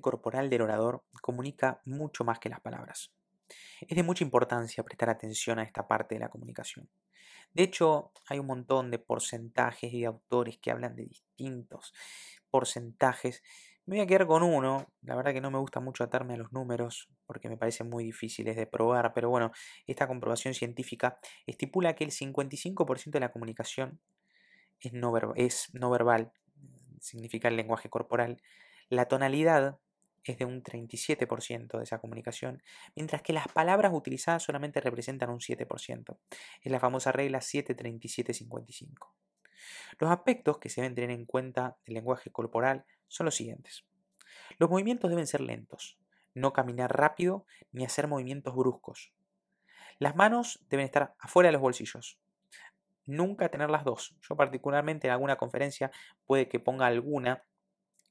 corporal 0.00 0.50
del 0.50 0.62
orador 0.62 1.04
comunica 1.20 1.80
mucho 1.84 2.24
más 2.24 2.38
que 2.38 2.48
las 2.48 2.60
palabras. 2.60 3.12
Es 3.80 3.96
de 3.96 4.02
mucha 4.02 4.24
importancia 4.24 4.84
prestar 4.84 5.10
atención 5.10 5.58
a 5.58 5.62
esta 5.62 5.86
parte 5.86 6.14
de 6.14 6.20
la 6.20 6.28
comunicación. 6.28 6.88
De 7.52 7.62
hecho, 7.62 8.12
hay 8.28 8.38
un 8.38 8.46
montón 8.46 8.90
de 8.90 8.98
porcentajes 8.98 9.92
y 9.92 10.00
de 10.00 10.06
autores 10.06 10.58
que 10.58 10.70
hablan 10.70 10.96
de 10.96 11.06
distintos 11.06 11.94
porcentajes. 12.50 13.42
Me 13.86 13.96
voy 13.96 14.04
a 14.04 14.06
quedar 14.06 14.26
con 14.26 14.42
uno, 14.42 14.92
la 15.02 15.14
verdad 15.14 15.32
que 15.32 15.40
no 15.40 15.50
me 15.50 15.58
gusta 15.58 15.78
mucho 15.80 16.02
atarme 16.02 16.34
a 16.34 16.36
los 16.38 16.52
números 16.52 17.08
porque 17.24 17.48
me 17.48 17.56
parecen 17.56 17.88
muy 17.88 18.04
difíciles 18.04 18.56
de 18.56 18.66
probar, 18.66 19.12
pero 19.14 19.30
bueno, 19.30 19.52
esta 19.86 20.08
comprobación 20.08 20.54
científica 20.54 21.18
estipula 21.46 21.94
que 21.94 22.04
el 22.04 22.10
55% 22.10 23.10
de 23.10 23.20
la 23.20 23.30
comunicación 23.30 24.00
es 24.80 24.92
no 24.92 25.90
verbal, 25.90 26.32
significa 27.00 27.48
el 27.48 27.56
lenguaje 27.56 27.88
corporal. 27.88 28.42
La 28.88 29.06
tonalidad 29.06 29.78
es 30.22 30.38
de 30.38 30.44
un 30.44 30.62
37% 30.62 31.78
de 31.78 31.84
esa 31.84 31.98
comunicación, 31.98 32.62
mientras 32.94 33.22
que 33.22 33.32
las 33.32 33.48
palabras 33.48 33.92
utilizadas 33.92 34.42
solamente 34.42 34.80
representan 34.80 35.30
un 35.30 35.40
7%. 35.40 36.18
Es 36.62 36.72
la 36.72 36.80
famosa 36.80 37.12
regla 37.12 37.40
73755. 37.40 39.14
Los 39.98 40.10
aspectos 40.10 40.58
que 40.58 40.68
se 40.68 40.80
deben 40.80 40.94
tener 40.94 41.10
en 41.10 41.26
cuenta 41.26 41.76
del 41.84 41.94
lenguaje 41.94 42.30
corporal 42.30 42.84
son 43.08 43.26
los 43.26 43.34
siguientes. 43.34 43.84
Los 44.58 44.70
movimientos 44.70 45.10
deben 45.10 45.26
ser 45.26 45.40
lentos, 45.40 45.98
no 46.34 46.52
caminar 46.52 46.96
rápido 46.96 47.44
ni 47.72 47.84
hacer 47.84 48.08
movimientos 48.08 48.54
bruscos. 48.54 49.12
Las 49.98 50.14
manos 50.14 50.64
deben 50.68 50.84
estar 50.84 51.14
afuera 51.18 51.48
de 51.48 51.52
los 51.54 51.62
bolsillos. 51.62 52.18
Nunca 53.06 53.48
tener 53.48 53.70
las 53.70 53.84
dos. 53.84 54.16
Yo 54.20 54.36
particularmente 54.36 55.06
en 55.06 55.12
alguna 55.12 55.36
conferencia 55.36 55.90
puede 56.26 56.48
que 56.48 56.60
ponga 56.60 56.86
alguna 56.86 57.44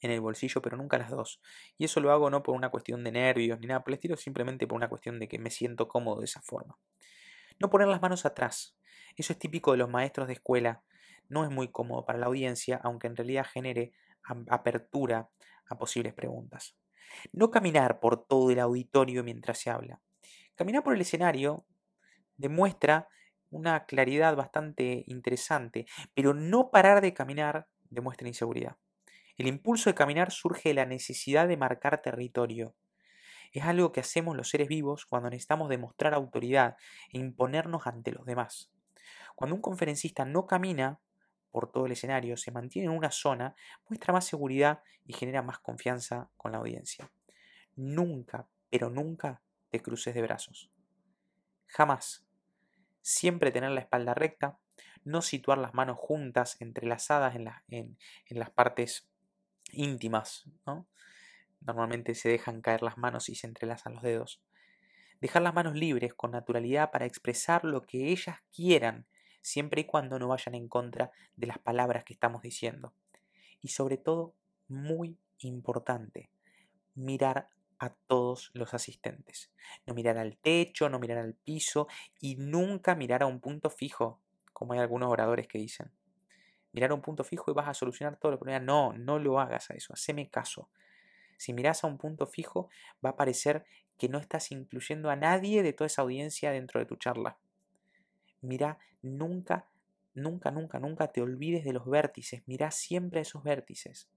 en 0.00 0.10
el 0.10 0.20
bolsillo, 0.20 0.62
pero 0.62 0.76
nunca 0.76 0.98
las 0.98 1.10
dos. 1.10 1.40
Y 1.78 1.84
eso 1.84 2.00
lo 2.00 2.12
hago 2.12 2.30
no 2.30 2.42
por 2.42 2.54
una 2.54 2.70
cuestión 2.70 3.04
de 3.04 3.12
nervios 3.12 3.60
ni 3.60 3.66
nada 3.66 3.82
por 3.82 3.90
el 3.90 3.94
estilo, 3.94 4.16
simplemente 4.16 4.66
por 4.66 4.76
una 4.76 4.88
cuestión 4.88 5.18
de 5.18 5.28
que 5.28 5.38
me 5.38 5.50
siento 5.50 5.88
cómodo 5.88 6.20
de 6.20 6.24
esa 6.24 6.40
forma. 6.40 6.78
No 7.58 7.70
poner 7.70 7.88
las 7.88 8.00
manos 8.00 8.24
atrás. 8.24 8.76
Eso 9.16 9.32
es 9.32 9.38
típico 9.38 9.72
de 9.72 9.78
los 9.78 9.90
maestros 9.90 10.26
de 10.26 10.34
escuela. 10.34 10.82
No 11.28 11.44
es 11.44 11.50
muy 11.50 11.68
cómodo 11.68 12.04
para 12.04 12.18
la 12.18 12.26
audiencia, 12.26 12.80
aunque 12.82 13.06
en 13.06 13.16
realidad 13.16 13.46
genere 13.46 13.92
apertura 14.48 15.28
a 15.68 15.78
posibles 15.78 16.14
preguntas. 16.14 16.76
No 17.32 17.50
caminar 17.50 18.00
por 18.00 18.24
todo 18.24 18.50
el 18.50 18.60
auditorio 18.60 19.22
mientras 19.24 19.58
se 19.58 19.70
habla. 19.70 20.00
Caminar 20.54 20.82
por 20.82 20.94
el 20.94 21.00
escenario 21.00 21.64
demuestra 22.36 23.08
una 23.50 23.84
claridad 23.84 24.36
bastante 24.36 25.04
interesante, 25.06 25.86
pero 26.14 26.34
no 26.34 26.70
parar 26.70 27.00
de 27.00 27.12
caminar 27.12 27.66
demuestra 27.90 28.28
inseguridad. 28.28 28.76
El 29.36 29.46
impulso 29.46 29.90
de 29.90 29.94
caminar 29.94 30.30
surge 30.30 30.70
de 30.70 30.74
la 30.74 30.86
necesidad 30.86 31.48
de 31.48 31.56
marcar 31.56 32.02
territorio. 32.02 32.74
Es 33.52 33.64
algo 33.64 33.92
que 33.92 34.00
hacemos 34.00 34.36
los 34.36 34.48
seres 34.48 34.68
vivos 34.68 35.06
cuando 35.06 35.30
necesitamos 35.30 35.68
demostrar 35.68 36.14
autoridad 36.14 36.76
e 37.12 37.18
imponernos 37.18 37.86
ante 37.86 38.12
los 38.12 38.24
demás. 38.24 38.70
Cuando 39.34 39.56
un 39.56 39.62
conferencista 39.62 40.24
no 40.24 40.46
camina 40.46 41.00
por 41.50 41.72
todo 41.72 41.86
el 41.86 41.92
escenario, 41.92 42.36
se 42.36 42.52
mantiene 42.52 42.86
en 42.86 42.96
una 42.96 43.10
zona, 43.10 43.56
muestra 43.88 44.12
más 44.12 44.24
seguridad 44.24 44.82
y 45.04 45.14
genera 45.14 45.42
más 45.42 45.58
confianza 45.58 46.30
con 46.36 46.52
la 46.52 46.58
audiencia. 46.58 47.10
Nunca, 47.74 48.48
pero 48.70 48.88
nunca 48.88 49.42
te 49.70 49.80
cruces 49.80 50.14
de 50.14 50.22
brazos. 50.22 50.70
Jamás. 51.66 52.24
Siempre 53.02 53.50
tener 53.50 53.70
la 53.70 53.80
espalda 53.80 54.14
recta, 54.14 54.60
no 55.04 55.22
situar 55.22 55.58
las 55.58 55.74
manos 55.74 55.96
juntas, 55.98 56.60
entrelazadas 56.60 57.34
en, 57.34 57.48
en 58.26 58.38
las 58.38 58.50
partes 58.50 59.09
íntimas, 59.72 60.44
¿no? 60.66 60.86
Normalmente 61.60 62.14
se 62.14 62.28
dejan 62.28 62.62
caer 62.62 62.82
las 62.82 62.96
manos 62.96 63.28
y 63.28 63.34
se 63.34 63.46
entrelazan 63.46 63.94
los 63.94 64.02
dedos. 64.02 64.40
Dejar 65.20 65.42
las 65.42 65.54
manos 65.54 65.74
libres 65.74 66.14
con 66.14 66.30
naturalidad 66.30 66.90
para 66.90 67.06
expresar 67.06 67.64
lo 67.64 67.82
que 67.82 68.08
ellas 68.08 68.38
quieran, 68.54 69.06
siempre 69.42 69.82
y 69.82 69.84
cuando 69.84 70.18
no 70.18 70.28
vayan 70.28 70.54
en 70.54 70.68
contra 70.68 71.10
de 71.36 71.46
las 71.46 71.58
palabras 71.58 72.04
que 72.04 72.14
estamos 72.14 72.42
diciendo. 72.42 72.94
Y 73.60 73.68
sobre 73.68 73.98
todo, 73.98 74.34
muy 74.68 75.18
importante, 75.38 76.30
mirar 76.94 77.48
a 77.78 77.90
todos 77.90 78.50
los 78.54 78.72
asistentes. 78.72 79.50
No 79.86 79.94
mirar 79.94 80.18
al 80.18 80.36
techo, 80.38 80.88
no 80.88 80.98
mirar 80.98 81.18
al 81.18 81.34
piso 81.34 81.88
y 82.20 82.36
nunca 82.36 82.94
mirar 82.94 83.22
a 83.22 83.26
un 83.26 83.40
punto 83.40 83.70
fijo, 83.70 84.20
como 84.52 84.72
hay 84.72 84.78
algunos 84.78 85.10
oradores 85.10 85.46
que 85.46 85.58
dicen 85.58 85.90
mirar 86.72 86.92
un 86.92 87.00
punto 87.00 87.24
fijo 87.24 87.50
y 87.50 87.54
vas 87.54 87.68
a 87.68 87.74
solucionar 87.74 88.16
todo 88.16 88.32
el 88.32 88.38
problema. 88.38 88.64
No, 88.64 88.92
no 88.92 89.18
lo 89.18 89.40
hagas 89.40 89.70
a 89.70 89.74
eso, 89.74 89.92
haceme 89.92 90.28
caso. 90.28 90.68
Si 91.36 91.52
miras 91.52 91.84
a 91.84 91.86
un 91.86 91.98
punto 91.98 92.26
fijo, 92.26 92.68
va 93.04 93.10
a 93.10 93.16
parecer 93.16 93.64
que 93.96 94.08
no 94.08 94.18
estás 94.18 94.50
incluyendo 94.50 95.10
a 95.10 95.16
nadie 95.16 95.62
de 95.62 95.72
toda 95.72 95.86
esa 95.86 96.02
audiencia 96.02 96.50
dentro 96.50 96.80
de 96.80 96.86
tu 96.86 96.96
charla. 96.96 97.38
Mira, 98.40 98.78
nunca, 99.02 99.68
nunca, 100.14 100.50
nunca, 100.50 100.78
nunca 100.78 101.08
te 101.08 101.20
olvides 101.20 101.64
de 101.64 101.72
los 101.72 101.86
vértices. 101.86 102.42
Mira 102.46 102.70
siempre 102.70 103.20
esos 103.20 103.42
vértices. 103.42 104.08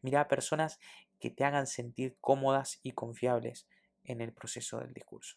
Mira 0.00 0.22
a 0.22 0.28
personas 0.28 0.80
que 1.20 1.30
te 1.30 1.44
hagan 1.44 1.66
sentir 1.66 2.16
cómodas 2.20 2.80
y 2.82 2.92
confiables 2.92 3.66
en 4.04 4.20
el 4.20 4.32
proceso 4.32 4.80
del 4.80 4.92
discurso. 4.92 5.36